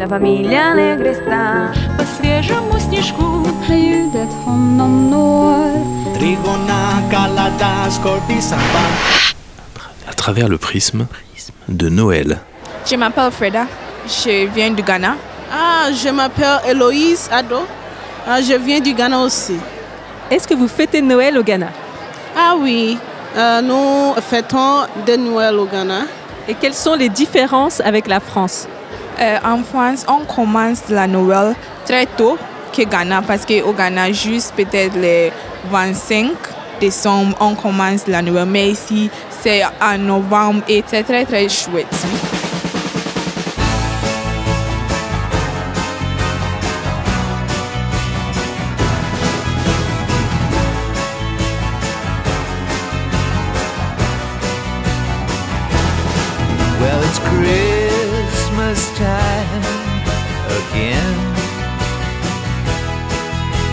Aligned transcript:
La 0.00 0.06
familia 0.06 0.72
alegre 0.72 1.10
está. 1.12 1.72
По 1.98 2.04
свежему 2.04 2.78
снежку 2.78 3.46
ljudet 3.68 4.28
honom 4.44 5.10
når. 5.10 5.70
Trigona 6.18 7.02
Kaladas 7.10 7.98
Kortisamba. 8.02 8.84
à 10.08 10.12
travers 10.14 10.48
le 10.48 10.58
prisme 10.58 11.06
de 11.68 11.88
Noël. 11.88 12.38
Je 12.88 12.96
m'appelle 12.96 13.30
Freda, 13.32 13.66
je 14.06 14.46
viens 14.46 14.70
du 14.70 14.82
Ghana. 14.82 15.16
Ah, 15.52 15.90
je 15.92 16.08
m'appelle 16.10 16.60
Héloïse 16.68 17.28
Ado. 17.32 17.60
Ah, 18.26 18.40
je 18.40 18.54
viens 18.54 18.80
du 18.80 18.92
Ghana 18.94 19.18
aussi. 19.20 19.56
Est-ce 20.30 20.46
que 20.46 20.54
vous 20.54 20.68
fêtez 20.68 21.02
Noël 21.02 21.38
au 21.38 21.42
Ghana 21.42 21.68
Ah 22.36 22.54
oui, 22.58 22.98
euh, 23.36 23.60
nous 23.62 24.14
fêtons 24.22 24.86
de 25.06 25.16
Noël 25.16 25.54
au 25.56 25.66
Ghana. 25.66 26.02
Et 26.48 26.54
quelles 26.54 26.74
sont 26.74 26.94
les 26.94 27.08
différences 27.08 27.80
avec 27.80 28.06
la 28.06 28.20
France 28.20 28.68
Euh, 29.21 29.37
en 29.45 29.61
France, 29.63 30.03
on 30.07 30.25
commence 30.25 30.89
la 30.89 31.05
Noël 31.05 31.53
très 31.85 32.07
tôt 32.07 32.39
que 32.75 32.81
Ghana 32.81 33.21
parce 33.21 33.45
qu'au 33.45 33.71
Ghana, 33.71 34.11
juste 34.11 34.53
peut-être 34.55 34.95
le 34.95 35.29
25 35.69 36.31
décembre, 36.79 37.35
on 37.39 37.53
commence 37.53 38.07
la 38.07 38.23
Noël. 38.23 38.47
Mais 38.47 38.69
ici, 38.71 39.11
c'est 39.41 39.61
en 39.79 39.97
novembre 39.99 40.63
et 40.67 40.83
c'est 40.87 41.03
très 41.03 41.25
très 41.25 41.47
chouette. 41.49 41.85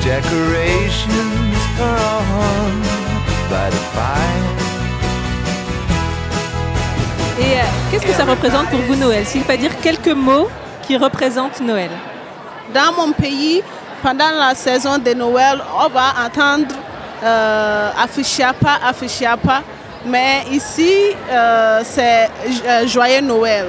Decorations 0.08 1.60
are 1.78 2.22
on 2.40 2.80
by 3.50 3.68
the 3.68 3.82
fire. 3.92 4.48
Et 7.38 7.42
euh, 7.42 7.62
qu'est-ce 7.90 8.06
que 8.06 8.12
ça 8.14 8.24
représente 8.24 8.70
pour 8.70 8.80
vous 8.80 8.96
Noël? 8.96 9.26
S'il 9.26 9.42
fallait 9.42 9.58
dire 9.58 9.78
quelques 9.82 10.08
mots 10.08 10.48
qui 10.86 10.96
représentent 10.96 11.60
Noël. 11.60 11.90
Dans 12.72 12.94
mon 12.96 13.12
pays, 13.12 13.62
pendant 14.02 14.30
la 14.30 14.54
saison 14.54 14.96
de 14.96 15.12
Noël, 15.12 15.60
on 15.78 15.88
va 15.90 16.14
entendre 16.26 16.74
euh, 17.22 17.90
Afishiapa, 18.02 18.78
Afishiapa. 18.88 19.62
Mais 20.06 20.44
ici, 20.50 20.90
euh, 21.30 21.82
c'est 21.84 22.30
euh, 22.66 22.86
Joyeux 22.86 23.20
Noël. 23.20 23.66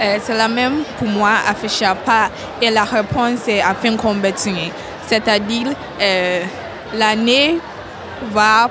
Euh, 0.00 0.18
c'est 0.22 0.36
la 0.36 0.48
même 0.48 0.84
pour 0.98 1.08
moi, 1.08 1.32
afficher 1.46 1.92
pas. 2.04 2.30
Et 2.62 2.70
la 2.70 2.84
réponse 2.84 3.46
est 3.46 3.60
afin 3.60 3.94
qu'on 3.96 4.14
continue. 4.14 4.72
C'est-à-dire, 5.06 5.68
euh, 6.00 6.42
l'année 6.94 7.58
va 8.32 8.68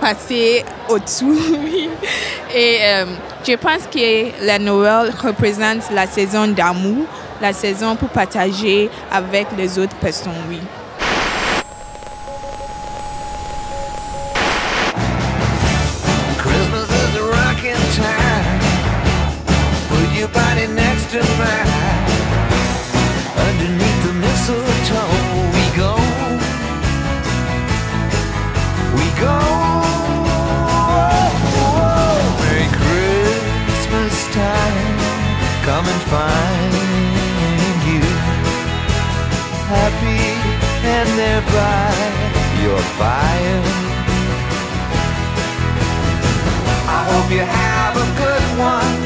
passer 0.00 0.64
au-dessous. 0.88 1.38
Et 2.54 2.78
euh, 2.82 3.04
je 3.46 3.54
pense 3.54 3.86
que 3.92 4.44
la 4.44 4.58
Noël 4.58 5.12
représente 5.22 5.90
la 5.92 6.06
saison 6.06 6.48
d'amour, 6.48 7.06
la 7.40 7.52
saison 7.52 7.96
pour 7.96 8.08
partager 8.08 8.90
avec 9.10 9.46
les 9.56 9.78
autres 9.78 9.96
personnes, 9.96 10.32
oui. 10.48 10.60
Happy 40.16 40.86
and 40.86 41.08
thereby 41.18 41.94
your 42.62 42.78
fire. 42.98 43.62
I 46.88 47.04
hope 47.10 47.30
you 47.30 47.40
have 47.40 47.96
a 47.96 48.08
good 48.22 48.58
one. 48.58 48.98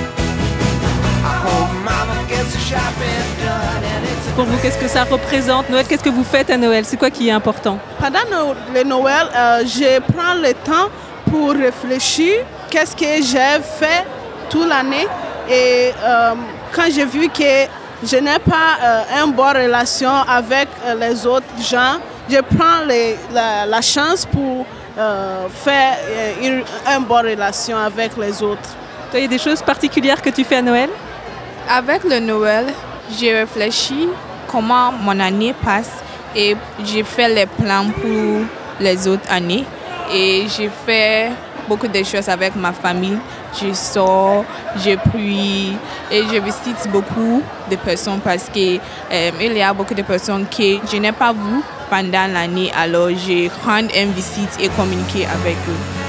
I 1.24 1.36
hope 1.46 1.70
mama 1.84 2.26
gets 2.28 2.52
the 2.52 2.58
shopping 2.60 3.24
done 3.44 3.84
and 3.84 4.04
it's 4.04 4.28
a 4.28 4.32
Pour 4.36 4.44
vous, 4.46 4.58
qu'est-ce 4.62 4.78
que 4.78 4.88
ça 4.88 5.04
représente? 5.04 5.68
Noël 5.70 5.86
Qu'est-ce 5.86 6.02
que 6.04 6.10
vous 6.10 6.24
faites 6.24 6.50
à 6.50 6.56
Noël? 6.56 6.84
C'est 6.84 6.96
quoi 6.96 7.10
qui 7.10 7.28
est 7.28 7.32
important? 7.32 7.78
Pendant 7.98 8.24
no- 8.30 8.54
le 8.74 8.82
Noël, 8.84 9.26
euh, 9.34 9.62
je 9.64 10.00
prends 10.12 10.34
le 10.34 10.52
temps 10.54 10.88
pour 11.30 11.52
réfléchir 11.52 12.32
qu'est-ce 12.70 12.96
que 12.96 13.22
j'ai 13.22 13.60
fait 13.78 14.04
toute 14.50 14.68
l'année. 14.68 15.06
Et 15.48 15.92
euh, 16.02 16.34
quand 16.74 16.86
j'ai 16.94 17.04
vu 17.04 17.28
que 17.28 17.66
je 18.04 18.16
n'ai 18.16 18.38
pas 18.38 18.76
euh, 18.82 19.24
une 19.24 19.32
bonne 19.32 19.56
relation 19.56 20.10
avec 20.28 20.68
euh, 20.86 20.94
les 20.94 21.26
autres 21.26 21.44
gens, 21.60 21.98
je 22.28 22.38
prends 22.56 22.84
les- 22.86 23.16
la, 23.32 23.66
la 23.66 23.80
chance 23.80 24.26
pour 24.26 24.66
euh, 24.98 25.46
faire 25.64 25.96
euh, 26.02 26.32
une, 26.42 26.62
une 26.96 27.04
bonne 27.04 27.26
relation 27.26 27.76
avec 27.76 28.16
les 28.16 28.42
autres. 28.42 28.68
Toi, 29.10 29.20
il 29.20 29.22
y 29.22 29.24
a 29.24 29.28
des 29.28 29.38
choses 29.38 29.62
particulières 29.62 30.20
que 30.20 30.30
tu 30.30 30.44
fais 30.44 30.56
à 30.56 30.62
Noël? 30.62 30.90
Avec 31.68 32.04
le 32.04 32.18
Noël, 32.20 32.66
j'ai 33.18 33.32
réfléchi 33.40 34.08
comment 34.48 34.92
mon 34.92 35.18
année 35.20 35.54
passe 35.64 35.90
et 36.36 36.56
j'ai 36.84 37.02
fait 37.02 37.28
les 37.28 37.46
plans 37.46 37.86
pour 38.00 38.44
les 38.80 39.08
autres 39.08 39.30
années. 39.30 39.64
Et 40.12 40.46
j'ai 40.54 40.70
fait 40.86 41.30
beaucoup 41.68 41.88
de 41.88 42.02
choses 42.02 42.28
avec 42.28 42.54
ma 42.56 42.72
famille. 42.72 43.18
Je 43.60 43.72
sors, 43.72 44.44
je 44.76 44.96
prie 44.96 45.76
et 46.10 46.22
je 46.22 46.40
visite 46.40 46.88
beaucoup 46.90 47.42
de 47.70 47.76
personnes 47.76 48.20
parce 48.20 48.48
qu'il 48.52 48.80
y 49.10 49.62
a 49.62 49.72
beaucoup 49.72 49.94
de 49.94 50.02
personnes 50.02 50.46
que 50.46 50.78
je 50.90 50.96
n'ai 50.96 51.12
pas 51.12 51.32
vues 51.32 51.62
pendant 51.90 52.26
l'année. 52.32 52.70
Alors, 52.76 53.10
je 53.10 53.48
rends 53.64 53.78
une 53.78 54.12
visite 54.12 54.58
et 54.60 54.68
communiquer 54.70 55.26
avec 55.26 55.56
eux. 55.68 56.04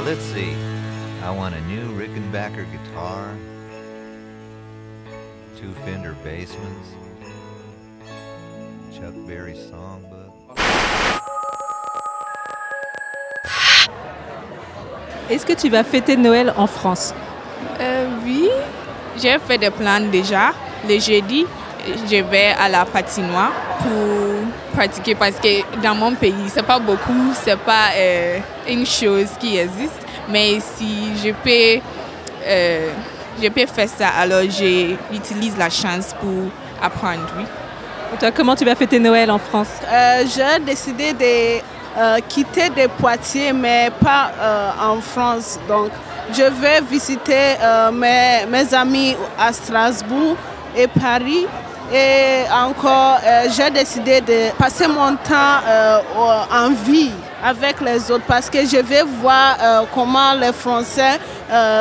Now 0.00 0.06
let's 0.06 0.24
see. 0.32 0.54
I 1.22 1.30
want 1.30 1.54
a 1.54 1.60
new 1.68 1.92
Rickenbacker 1.92 2.64
guitar, 2.72 3.36
two 5.58 5.74
Fender 5.84 6.16
Bassmans, 6.24 6.88
Chuck 8.94 9.12
Berry 9.26 9.54
songbook. 9.54 10.58
Est-ce 15.28 15.44
que 15.44 15.52
tu 15.52 15.68
vas 15.68 15.84
fêter 15.84 16.16
Noël 16.16 16.54
en 16.56 16.66
France? 16.66 17.12
Euh, 17.78 18.08
oui, 18.24 18.48
j'ai 19.18 19.38
fait 19.38 19.58
des 19.58 19.68
plans 19.68 20.08
déjà. 20.10 20.54
Le 20.88 20.98
jeudi, 20.98 21.44
je 22.10 22.22
vais 22.22 22.54
à 22.58 22.70
la 22.70 22.86
patinoire 22.86 23.52
pour 23.82 24.29
pratiquer 24.70 25.14
parce 25.14 25.36
que 25.36 25.80
dans 25.82 25.94
mon 25.94 26.14
pays, 26.14 26.34
c'est 26.48 26.62
pas 26.66 26.78
beaucoup, 26.78 27.32
c'est 27.34 27.58
pas 27.58 27.88
euh, 27.94 28.38
une 28.68 28.86
chose 28.86 29.28
qui 29.38 29.58
existe. 29.58 30.00
Mais 30.28 30.58
si 30.60 31.12
je 31.22 31.30
peux, 31.32 31.80
euh, 32.46 32.90
je 33.42 33.48
peux 33.48 33.66
faire 33.66 33.88
ça, 33.88 34.08
alors 34.18 34.42
j'utilise 34.42 35.56
la 35.58 35.70
chance 35.70 36.14
pour 36.20 36.50
apprendre, 36.82 37.26
oui. 37.36 37.44
Et 38.14 38.18
Toi, 38.18 38.30
comment 38.32 38.56
tu 38.56 38.64
vas 38.64 38.74
fêter 38.74 38.98
Noël 38.98 39.30
en 39.30 39.38
France? 39.38 39.68
Euh, 39.86 40.24
j'ai 40.34 40.64
décidé 40.64 41.12
de 41.12 41.60
euh, 41.98 42.18
quitter 42.28 42.68
de 42.68 42.86
Poitiers, 42.88 43.52
mais 43.52 43.90
pas 44.02 44.30
euh, 44.40 44.70
en 44.80 45.00
France. 45.00 45.58
Donc, 45.68 45.90
je 46.32 46.42
vais 46.42 46.80
visiter 46.88 47.56
euh, 47.62 47.90
mes, 47.92 48.46
mes 48.48 48.72
amis 48.74 49.16
à 49.38 49.52
Strasbourg 49.52 50.36
et 50.76 50.86
Paris. 50.88 51.46
Et 51.92 52.44
encore, 52.52 53.18
euh, 53.24 53.48
j'ai 53.50 53.68
décidé 53.70 54.20
de 54.20 54.56
passer 54.56 54.86
mon 54.86 55.16
temps 55.16 55.58
euh, 55.66 55.98
en 56.52 56.70
vie 56.70 57.10
avec 57.42 57.80
les 57.80 58.08
autres 58.12 58.24
parce 58.28 58.48
que 58.48 58.58
je 58.64 58.76
vais 58.76 59.02
voir 59.02 59.56
euh, 59.60 59.82
comment 59.92 60.34
les 60.34 60.52
Français 60.52 61.18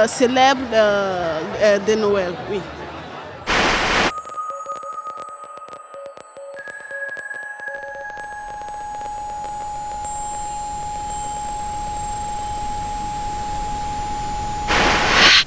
célèbrent 0.07 0.65
de 1.85 1.93
Noël. 1.93 2.33
Oui. 2.49 2.59